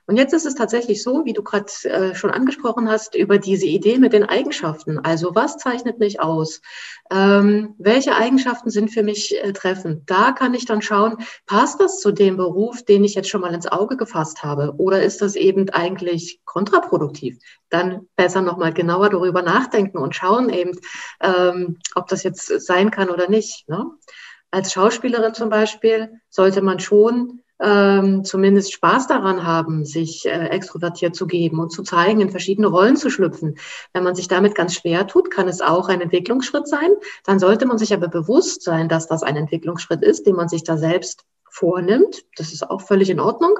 Und 0.06 0.16
jetzt 0.16 0.32
ist 0.32 0.46
es 0.46 0.54
tatsächlich 0.54 1.02
so, 1.02 1.24
wie 1.24 1.32
du 1.32 1.42
gerade 1.42 1.66
äh, 1.84 2.14
schon 2.14 2.30
angesprochen 2.30 2.88
hast, 2.88 3.16
über 3.16 3.38
diese 3.38 3.66
Idee 3.66 3.98
mit 3.98 4.12
den 4.12 4.24
Eigenschaften. 4.24 5.00
Also 5.00 5.34
was 5.34 5.56
zeichnet 5.58 5.98
mich 5.98 6.20
aus? 6.20 6.60
Ähm, 7.10 7.74
welche 7.78 8.14
Eigenschaften 8.14 8.70
sind 8.70 8.90
für 8.90 9.02
mich 9.02 9.36
äh, 9.42 9.52
treffend? 9.52 10.08
Da 10.08 10.30
kann 10.30 10.54
ich 10.54 10.64
dann 10.64 10.80
schauen, 10.80 11.16
passt 11.46 11.80
das 11.80 12.00
zu 12.00 12.12
dem 12.12 12.36
Beruf, 12.36 12.84
den 12.84 13.02
ich 13.02 13.16
jetzt 13.16 13.28
schon 13.28 13.40
mal 13.40 13.52
ins 13.52 13.66
Auge 13.66 13.96
gefasst 13.96 14.44
habe? 14.44 14.74
Oder 14.78 15.02
ist 15.02 15.22
das 15.22 15.34
eben 15.34 15.68
eigentlich 15.70 16.40
kontraproduktiv? 16.44 17.38
Dann 17.68 18.06
besser 18.14 18.42
nochmal 18.42 18.72
genauer 18.72 19.10
darüber 19.10 19.42
nachdenken 19.42 19.98
und 19.98 20.14
schauen 20.14 20.50
eben, 20.50 20.78
ähm, 21.20 21.78
ob 21.96 22.06
das 22.06 22.22
jetzt 22.22 22.46
sein 22.64 22.92
kann 22.92 23.10
oder 23.10 23.28
nicht. 23.28 23.68
Ne? 23.68 23.86
Als 24.52 24.72
Schauspielerin 24.72 25.34
zum 25.34 25.50
Beispiel 25.50 26.20
sollte 26.28 26.62
man 26.62 26.78
schon 26.78 27.42
ähm, 27.60 28.24
zumindest 28.24 28.72
Spaß 28.72 29.06
daran 29.06 29.44
haben, 29.46 29.84
sich 29.84 30.26
äh, 30.26 30.48
extrovertiert 30.48 31.16
zu 31.16 31.26
geben 31.26 31.58
und 31.58 31.70
zu 31.70 31.82
zeigen, 31.82 32.20
in 32.20 32.30
verschiedene 32.30 32.66
Rollen 32.66 32.96
zu 32.96 33.10
schlüpfen. 33.10 33.56
Wenn 33.92 34.04
man 34.04 34.14
sich 34.14 34.28
damit 34.28 34.54
ganz 34.54 34.74
schwer 34.74 35.06
tut, 35.06 35.30
kann 35.30 35.48
es 35.48 35.60
auch 35.60 35.88
ein 35.88 36.00
Entwicklungsschritt 36.00 36.68
sein. 36.68 36.90
Dann 37.24 37.38
sollte 37.38 37.66
man 37.66 37.78
sich 37.78 37.94
aber 37.94 38.08
bewusst 38.08 38.62
sein, 38.62 38.88
dass 38.88 39.06
das 39.06 39.22
ein 39.22 39.36
Entwicklungsschritt 39.36 40.02
ist, 40.02 40.26
den 40.26 40.36
man 40.36 40.48
sich 40.48 40.64
da 40.64 40.76
selbst 40.76 41.24
vornimmt. 41.48 42.24
Das 42.36 42.52
ist 42.52 42.68
auch 42.68 42.82
völlig 42.82 43.08
in 43.08 43.20
Ordnung. 43.20 43.58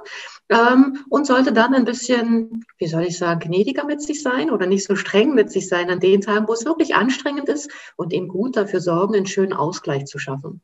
Ähm, 0.51 1.05
und 1.09 1.27
sollte 1.27 1.53
dann 1.53 1.75
ein 1.75 1.87
bisschen, 1.87 2.65
wie 2.79 2.87
soll 2.87 3.05
ich 3.05 3.17
sagen, 3.17 3.41
gnädiger 3.41 3.85
mit 3.85 4.03
sich 4.03 4.23
sein 4.23 4.51
oder 4.51 4.67
nicht 4.67 4.85
so 4.85 4.95
streng 4.95 5.35
mit 5.35 5.51
sich 5.51 5.69
sein 5.69 5.91
an 5.91 6.01
den 6.01 6.21
Tagen, 6.21 6.47
wo 6.47 6.53
es 6.53 6.67
wirklich 6.67 6.95
anstrengend 6.95 7.49
ist 7.49 7.71
und 7.97 8.13
eben 8.13 8.29
gut 8.29 8.57
dafür 8.57 8.81
sorgen, 8.81 9.15
einen 9.15 9.27
schönen 9.27 9.55
Ausgleich 9.55 10.05
zu 10.05 10.19
schaffen. 10.19 10.61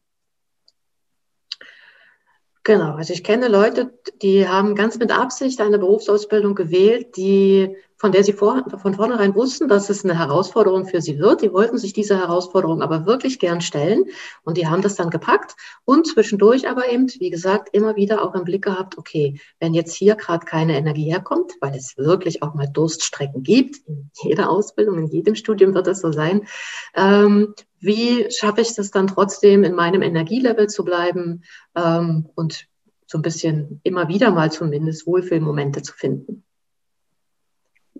Genau, 2.65 2.95
also 2.95 3.13
ich 3.13 3.25
kenne 3.25 3.49
Leute, 3.49 3.93
die 4.23 4.47
haben 4.47 4.77
ganz 4.77 4.97
mit 4.97 5.11
Absicht 5.11 5.61
eine 5.61 5.81
Berufsausbildung 5.81 6.55
gewählt, 6.55 7.17
die, 7.17 7.75
von 7.97 8.13
der 8.13 8.23
sie 8.23 8.33
vor, 8.33 8.65
von 8.81 8.95
vornherein 8.95 9.35
wussten, 9.35 9.67
dass 9.67 9.91
es 9.91 10.05
eine 10.05 10.17
Herausforderung 10.17 10.87
für 10.87 11.01
sie 11.01 11.19
wird. 11.19 11.43
Die 11.43 11.53
wollten 11.53 11.77
sich 11.77 11.93
diese 11.93 12.17
Herausforderung 12.17 12.81
aber 12.81 13.05
wirklich 13.05 13.41
gern 13.41 13.61
stellen 13.63 14.05
und 14.45 14.59
die 14.59 14.69
haben 14.69 14.81
das 14.81 14.95
dann 14.95 15.11
gepackt 15.11 15.57
und 15.85 16.07
zwischendurch 16.07 16.69
aber 16.69 16.89
eben, 16.89 17.09
wie 17.19 17.31
gesagt, 17.31 17.71
immer 17.73 17.97
wieder 17.97 18.23
auch 18.23 18.37
im 18.37 18.45
Blick 18.45 18.63
gehabt, 18.63 18.97
okay, 18.97 19.41
wenn 19.59 19.75
jetzt 19.75 19.97
hier 19.97 20.15
gerade 20.15 20.47
keine 20.47 20.77
Energie 20.77 21.11
herkommt, 21.11 21.55
weil 21.61 21.75
es 21.75 21.97
wirklich 21.97 22.45
auch 22.45 22.55
mal 22.55 22.69
Durststrecken 22.69 23.43
gibt, 23.43 23.79
in 23.89 24.09
jeder 24.23 24.49
Ausbildung, 24.49 24.99
in 24.99 25.09
jedem 25.09 25.35
Studium 25.35 25.75
wird 25.75 25.89
es 25.89 26.01
so 26.01 26.13
sein, 26.13 26.47
ähm, 26.95 27.55
wie 27.83 28.31
schaffe 28.31 28.61
ich 28.61 28.75
das 28.75 28.91
dann 28.91 29.09
trotzdem 29.09 29.65
in 29.65 29.75
meinem 29.75 30.03
Energielevel 30.03 30.69
zu 30.69 30.85
bleiben 30.85 31.43
ähm, 31.77 32.29
und 32.37 32.67
so 33.07 33.19
ein 33.19 33.23
bisschen 33.23 33.81
immer 33.83 34.09
wieder 34.09 34.31
mal 34.31 34.51
zumindest 34.51 35.07
Wohlfühlmomente 35.07 35.83
zu 35.83 35.93
finden. 35.93 36.45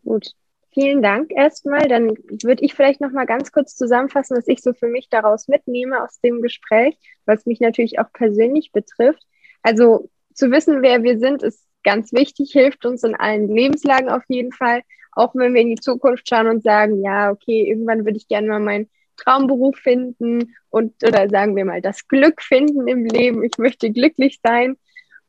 Gut, 0.05 0.33
vielen 0.73 1.03
Dank 1.03 1.33
erstmal. 1.33 1.89
Dann 1.89 2.15
würde 2.43 2.65
ich 2.65 2.75
vielleicht 2.75 3.01
noch 3.01 3.11
mal 3.11 3.27
ganz 3.27 3.53
kurz 3.53 3.75
zusammenfassen, 3.75 4.37
was 4.37 4.49
ich 4.49 4.63
so 4.63 4.73
für 4.73 4.87
mich 4.87 5.09
daraus 5.11 5.49
mitnehme 5.49 6.03
aus 6.03 6.21
dem 6.21 6.41
Gespräch, 6.43 6.97
was 7.27 7.45
mich 7.45 7.61
natürlich 7.61 7.99
auch 7.99 8.11
persönlich 8.13 8.73
betrifft. 8.73 9.27
Also 9.63 10.09
zu 10.33 10.51
wissen, 10.51 10.81
wer 10.81 11.03
wir 11.03 11.19
sind, 11.19 11.43
ist 11.43 11.67
ganz 11.83 12.13
wichtig, 12.13 12.53
hilft 12.53 12.87
uns 12.87 13.03
in 13.03 13.17
allen 13.17 13.49
Lebenslagen 13.49 14.09
auf 14.09 14.23
jeden 14.29 14.53
Fall. 14.53 14.83
Auch 15.11 15.35
wenn 15.35 15.55
wir 15.55 15.61
in 15.61 15.69
die 15.69 15.81
Zukunft 15.81 16.29
schauen 16.29 16.47
und 16.47 16.63
sagen, 16.63 17.03
ja, 17.03 17.31
okay, 17.33 17.69
irgendwann 17.69 18.05
würde 18.05 18.17
ich 18.17 18.29
gerne 18.29 18.49
mal 18.49 18.61
mein 18.61 18.89
Traumberuf 19.17 19.77
finden 19.77 20.55
und 20.71 20.95
oder 21.07 21.29
sagen 21.29 21.57
wir 21.57 21.65
mal 21.65 21.81
das 21.81 22.09
Glück 22.09 22.43
finden 22.43 22.89
im 22.89 23.05
Leben. 23.05 23.43
Ich 23.43 23.59
möchte 23.59 23.91
glücklich 23.91 24.41
sein. 24.43 24.77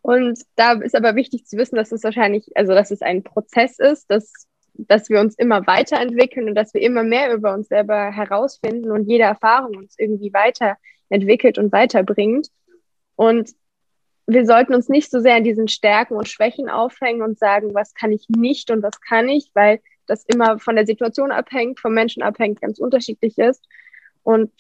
Und 0.01 0.39
da 0.55 0.73
ist 0.73 0.95
aber 0.95 1.15
wichtig 1.15 1.45
zu 1.45 1.57
wissen, 1.57 1.77
dass 1.77 1.91
es 1.91 2.03
wahrscheinlich, 2.03 2.45
also 2.55 2.73
dass 2.73 2.91
es 2.91 3.01
ein 3.01 3.23
Prozess 3.23 3.79
ist, 3.79 4.11
dass, 4.11 4.47
dass 4.73 5.09
wir 5.09 5.21
uns 5.21 5.35
immer 5.35 5.65
weiterentwickeln 5.65 6.49
und 6.49 6.55
dass 6.55 6.73
wir 6.73 6.81
immer 6.81 7.03
mehr 7.03 7.33
über 7.33 7.53
uns 7.53 7.69
selber 7.69 8.11
herausfinden 8.11 8.91
und 8.91 9.07
jede 9.07 9.23
Erfahrung 9.23 9.77
uns 9.77 9.95
irgendwie 9.97 10.33
weiterentwickelt 10.33 11.57
und 11.57 11.71
weiterbringt. 11.71 12.47
Und 13.15 13.51
wir 14.27 14.45
sollten 14.45 14.73
uns 14.73 14.89
nicht 14.89 15.09
so 15.09 15.19
sehr 15.19 15.35
an 15.35 15.43
diesen 15.43 15.69
Stärken 15.69 16.15
und 16.15 16.27
Schwächen 16.27 16.69
aufhängen 16.69 17.21
und 17.21 17.39
sagen, 17.39 17.73
was 17.73 17.93
kann 17.93 18.11
ich 18.11 18.27
nicht 18.29 18.71
und 18.71 18.83
was 18.83 18.99
kann 19.01 19.29
ich, 19.29 19.51
weil 19.53 19.79
das 20.07 20.25
immer 20.25 20.59
von 20.59 20.75
der 20.75 20.85
Situation 20.85 21.31
abhängt, 21.31 21.79
vom 21.79 21.93
Menschen 21.93 22.23
abhängt, 22.23 22.61
ganz 22.61 22.79
unterschiedlich 22.79 23.37
ist. 23.37 23.63
Und 24.23 24.51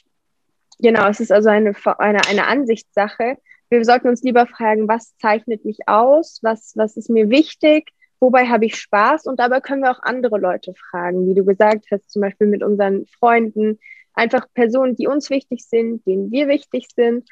genau, 0.79 1.07
es 1.07 1.19
ist 1.19 1.31
also 1.31 1.49
eine, 1.49 1.73
eine, 1.97 2.25
eine 2.27 2.47
Ansichtssache. 2.47 3.37
Wir 3.69 3.85
sollten 3.85 4.09
uns 4.09 4.21
lieber 4.23 4.45
fragen, 4.45 4.87
was 4.87 5.17
zeichnet 5.17 5.65
mich 5.65 5.87
aus, 5.87 6.39
was, 6.43 6.73
was 6.75 6.97
ist 6.97 7.09
mir 7.09 7.29
wichtig, 7.29 7.89
wobei 8.19 8.47
habe 8.47 8.65
ich 8.65 8.75
Spaß 8.75 9.25
und 9.25 9.39
dabei 9.39 9.59
können 9.59 9.81
wir 9.81 9.91
auch 9.91 10.01
andere 10.03 10.37
Leute 10.37 10.73
fragen, 10.75 11.27
wie 11.27 11.33
du 11.33 11.43
gesagt 11.43 11.85
hast, 11.91 12.11
zum 12.11 12.21
Beispiel 12.21 12.47
mit 12.47 12.63
unseren 12.63 13.05
Freunden, 13.07 13.79
einfach 14.13 14.45
Personen, 14.53 14.95
die 14.95 15.07
uns 15.07 15.29
wichtig 15.29 15.65
sind, 15.65 16.05
denen 16.05 16.31
wir 16.31 16.47
wichtig 16.47 16.87
sind. 16.95 17.27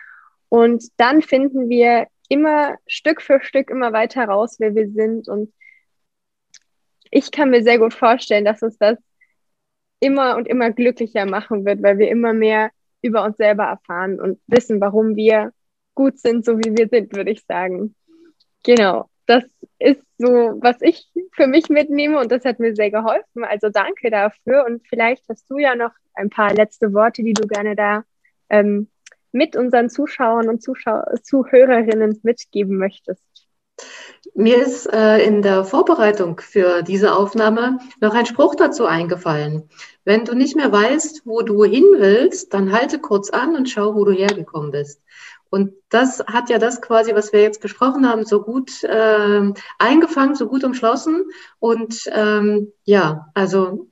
Und 0.50 0.84
dann 0.98 1.22
finden 1.22 1.70
wir 1.70 2.08
immer 2.28 2.76
Stück 2.88 3.22
für 3.22 3.42
Stück 3.42 3.70
immer 3.70 3.94
weiter 3.94 4.26
raus, 4.26 4.56
wer 4.60 4.74
wir 4.76 4.90
sind 4.90 5.28
und 5.28 5.54
ich 7.12 7.32
kann 7.32 7.50
mir 7.50 7.64
sehr 7.64 7.78
gut 7.78 7.94
vorstellen, 7.94 8.46
dass 8.46 8.64
uns 8.64 8.78
das 8.78 8.98
immer 10.00 10.36
und 10.36 10.48
immer 10.48 10.72
glücklicher 10.72 11.26
machen 11.26 11.66
wird, 11.66 11.84
weil 11.84 12.00
wir 12.00 12.10
immer 12.10 12.34
mehr 12.34 12.72
über 13.02 13.24
uns 13.24 13.38
selber 13.38 13.64
erfahren 13.66 14.20
und 14.20 14.40
wissen, 14.48 14.82
warum 14.82 15.16
wir 15.16 15.52
gut 15.94 16.20
sind, 16.20 16.46
so 16.46 16.58
wie 16.58 16.76
wir 16.78 16.88
sind, 16.88 17.16
würde 17.16 17.32
ich 17.32 17.44
sagen. 17.46 17.96
Genau, 18.64 19.10
das 19.26 19.44
ist 19.80 20.04
so, 20.18 20.28
was 20.28 20.78
ich 20.82 21.12
für 21.34 21.48
mich 21.48 21.70
mitnehme 21.70 22.20
und 22.20 22.32
das 22.32 22.46
hat 22.46 22.60
mir 22.60 22.76
sehr 22.76 22.92
geholfen. 22.92 23.44
Also 23.44 23.70
danke 23.70 24.10
dafür 24.10 24.66
und 24.66 24.86
vielleicht 24.88 25.28
hast 25.30 25.50
du 25.50 25.58
ja 25.58 25.76
noch 25.76 25.92
ein 26.14 26.30
paar 26.30 26.54
letzte 26.54 26.94
Worte, 26.94 27.24
die 27.24 27.34
du 27.34 27.48
gerne 27.48 27.76
da 27.76 28.04
ähm, 28.50 28.90
mit 29.32 29.56
unseren 29.56 29.90
Zuschauern 29.90 30.50
und 30.50 30.62
Zuschau 30.62 31.02
Zuhörerinnen 31.24 32.20
mitgeben 32.24 32.78
möchtest. 32.78 33.24
Mir 34.36 34.62
ist 34.62 34.86
äh, 34.92 35.26
in 35.26 35.42
der 35.42 35.66
Vorbereitung 35.66 36.40
für 36.40 36.84
diese 36.84 37.14
Aufnahme 37.14 37.80
noch 38.00 38.14
ein 38.14 38.26
Spruch 38.26 38.56
dazu 38.56 38.86
eingefallen. 38.86 39.70
Wenn 40.04 40.26
du 40.26 40.36
nicht 40.36 40.56
mehr 40.56 40.72
weißt, 40.72 41.24
wo 41.26 41.42
du 41.42 41.64
hin 41.64 41.86
willst, 41.98 42.54
dann 42.54 42.72
halte 42.72 43.00
kurz 43.00 43.30
an 43.30 43.56
und 43.56 43.70
schau, 43.70 43.96
wo 43.96 44.06
du 44.06 44.12
hergekommen 44.12 44.72
bist. 44.72 45.02
Und 45.50 45.74
das 45.90 46.24
hat 46.28 46.50
ja 46.50 46.60
das 46.60 46.82
quasi, 46.82 47.14
was 47.14 47.34
wir 47.34 47.42
jetzt 47.42 47.62
besprochen 47.62 48.08
haben, 48.08 48.26
so 48.26 48.42
gut 48.42 48.84
äh, 48.84 49.52
eingefangen, 49.80 50.36
so 50.36 50.48
gut 50.48 50.64
umschlossen. 50.64 51.26
Und 51.60 52.10
ähm, 52.14 52.72
ja, 52.86 53.28
also 53.34 53.90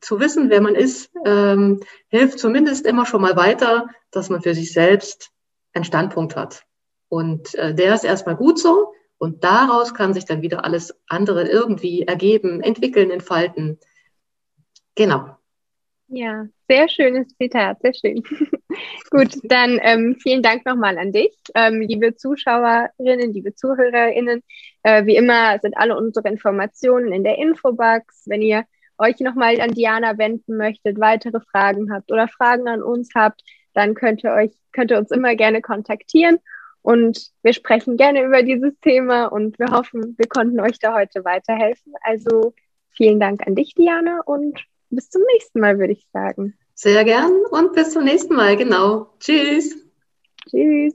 zu 0.00 0.18
wissen, 0.18 0.48
wer 0.48 0.62
man 0.62 0.74
ist, 0.74 1.10
ähm, 1.26 1.80
hilft 2.08 2.38
zumindest 2.38 2.86
immer 2.86 3.04
schon 3.04 3.20
mal 3.20 3.36
weiter, 3.36 3.88
dass 4.10 4.30
man 4.30 4.40
für 4.40 4.54
sich 4.54 4.72
selbst 4.72 5.30
einen 5.74 5.84
Standpunkt 5.84 6.36
hat. 6.36 6.64
Und 7.08 7.54
äh, 7.56 7.74
der 7.74 7.94
ist 7.94 8.04
erstmal 8.04 8.36
gut 8.36 8.58
so. 8.58 8.94
Und 9.18 9.44
daraus 9.44 9.94
kann 9.94 10.14
sich 10.14 10.24
dann 10.24 10.42
wieder 10.42 10.64
alles 10.64 10.94
andere 11.08 11.48
irgendwie 11.48 12.02
ergeben, 12.02 12.60
entwickeln, 12.60 13.10
entfalten. 13.10 13.78
Genau. 14.94 15.36
Ja, 16.08 16.46
sehr 16.68 16.88
schönes 16.88 17.28
Zitat, 17.36 17.80
sehr 17.80 17.94
schön. 17.94 18.22
Gut, 19.10 19.38
dann 19.44 19.78
ähm, 19.82 20.16
vielen 20.20 20.42
Dank 20.42 20.66
nochmal 20.66 20.98
an 20.98 21.12
dich, 21.12 21.34
ähm, 21.54 21.80
liebe 21.80 22.14
Zuschauerinnen, 22.14 23.32
liebe 23.32 23.54
Zuhörerinnen. 23.54 24.42
Äh, 24.82 25.06
wie 25.06 25.16
immer 25.16 25.58
sind 25.60 25.76
alle 25.76 25.96
unsere 25.96 26.28
Informationen 26.28 27.12
in 27.12 27.24
der 27.24 27.38
Infobox. 27.38 28.24
Wenn 28.26 28.42
ihr 28.42 28.64
euch 28.98 29.18
nochmal 29.20 29.60
an 29.60 29.72
Diana 29.72 30.18
wenden 30.18 30.56
möchtet, 30.56 31.00
weitere 31.00 31.40
Fragen 31.40 31.92
habt 31.92 32.12
oder 32.12 32.28
Fragen 32.28 32.68
an 32.68 32.82
uns 32.82 33.10
habt, 33.14 33.42
dann 33.72 33.94
könnt 33.94 34.22
ihr 34.22 34.32
euch, 34.32 34.52
könnt 34.72 34.90
ihr 34.90 34.98
uns 34.98 35.10
immer 35.10 35.34
gerne 35.34 35.62
kontaktieren 35.62 36.38
und 36.84 37.30
wir 37.42 37.54
sprechen 37.54 37.96
gerne 37.96 38.22
über 38.22 38.42
dieses 38.42 38.78
Thema 38.80 39.24
und 39.24 39.58
wir 39.58 39.68
hoffen, 39.68 40.14
wir 40.18 40.28
konnten 40.28 40.60
euch 40.60 40.78
da 40.78 40.94
heute 40.94 41.24
weiterhelfen. 41.24 41.94
Also 42.02 42.52
vielen 42.90 43.18
Dank 43.18 43.46
an 43.46 43.54
dich, 43.54 43.74
Diana, 43.74 44.20
und 44.26 44.62
bis 44.90 45.08
zum 45.08 45.22
nächsten 45.32 45.60
Mal, 45.60 45.78
würde 45.78 45.94
ich 45.94 46.06
sagen. 46.12 46.58
Sehr 46.74 47.04
gern 47.04 47.32
und 47.50 47.72
bis 47.72 47.92
zum 47.92 48.04
nächsten 48.04 48.34
Mal, 48.34 48.58
genau. 48.58 49.14
Tschüss. 49.18 49.78
Tschüss. 50.46 50.94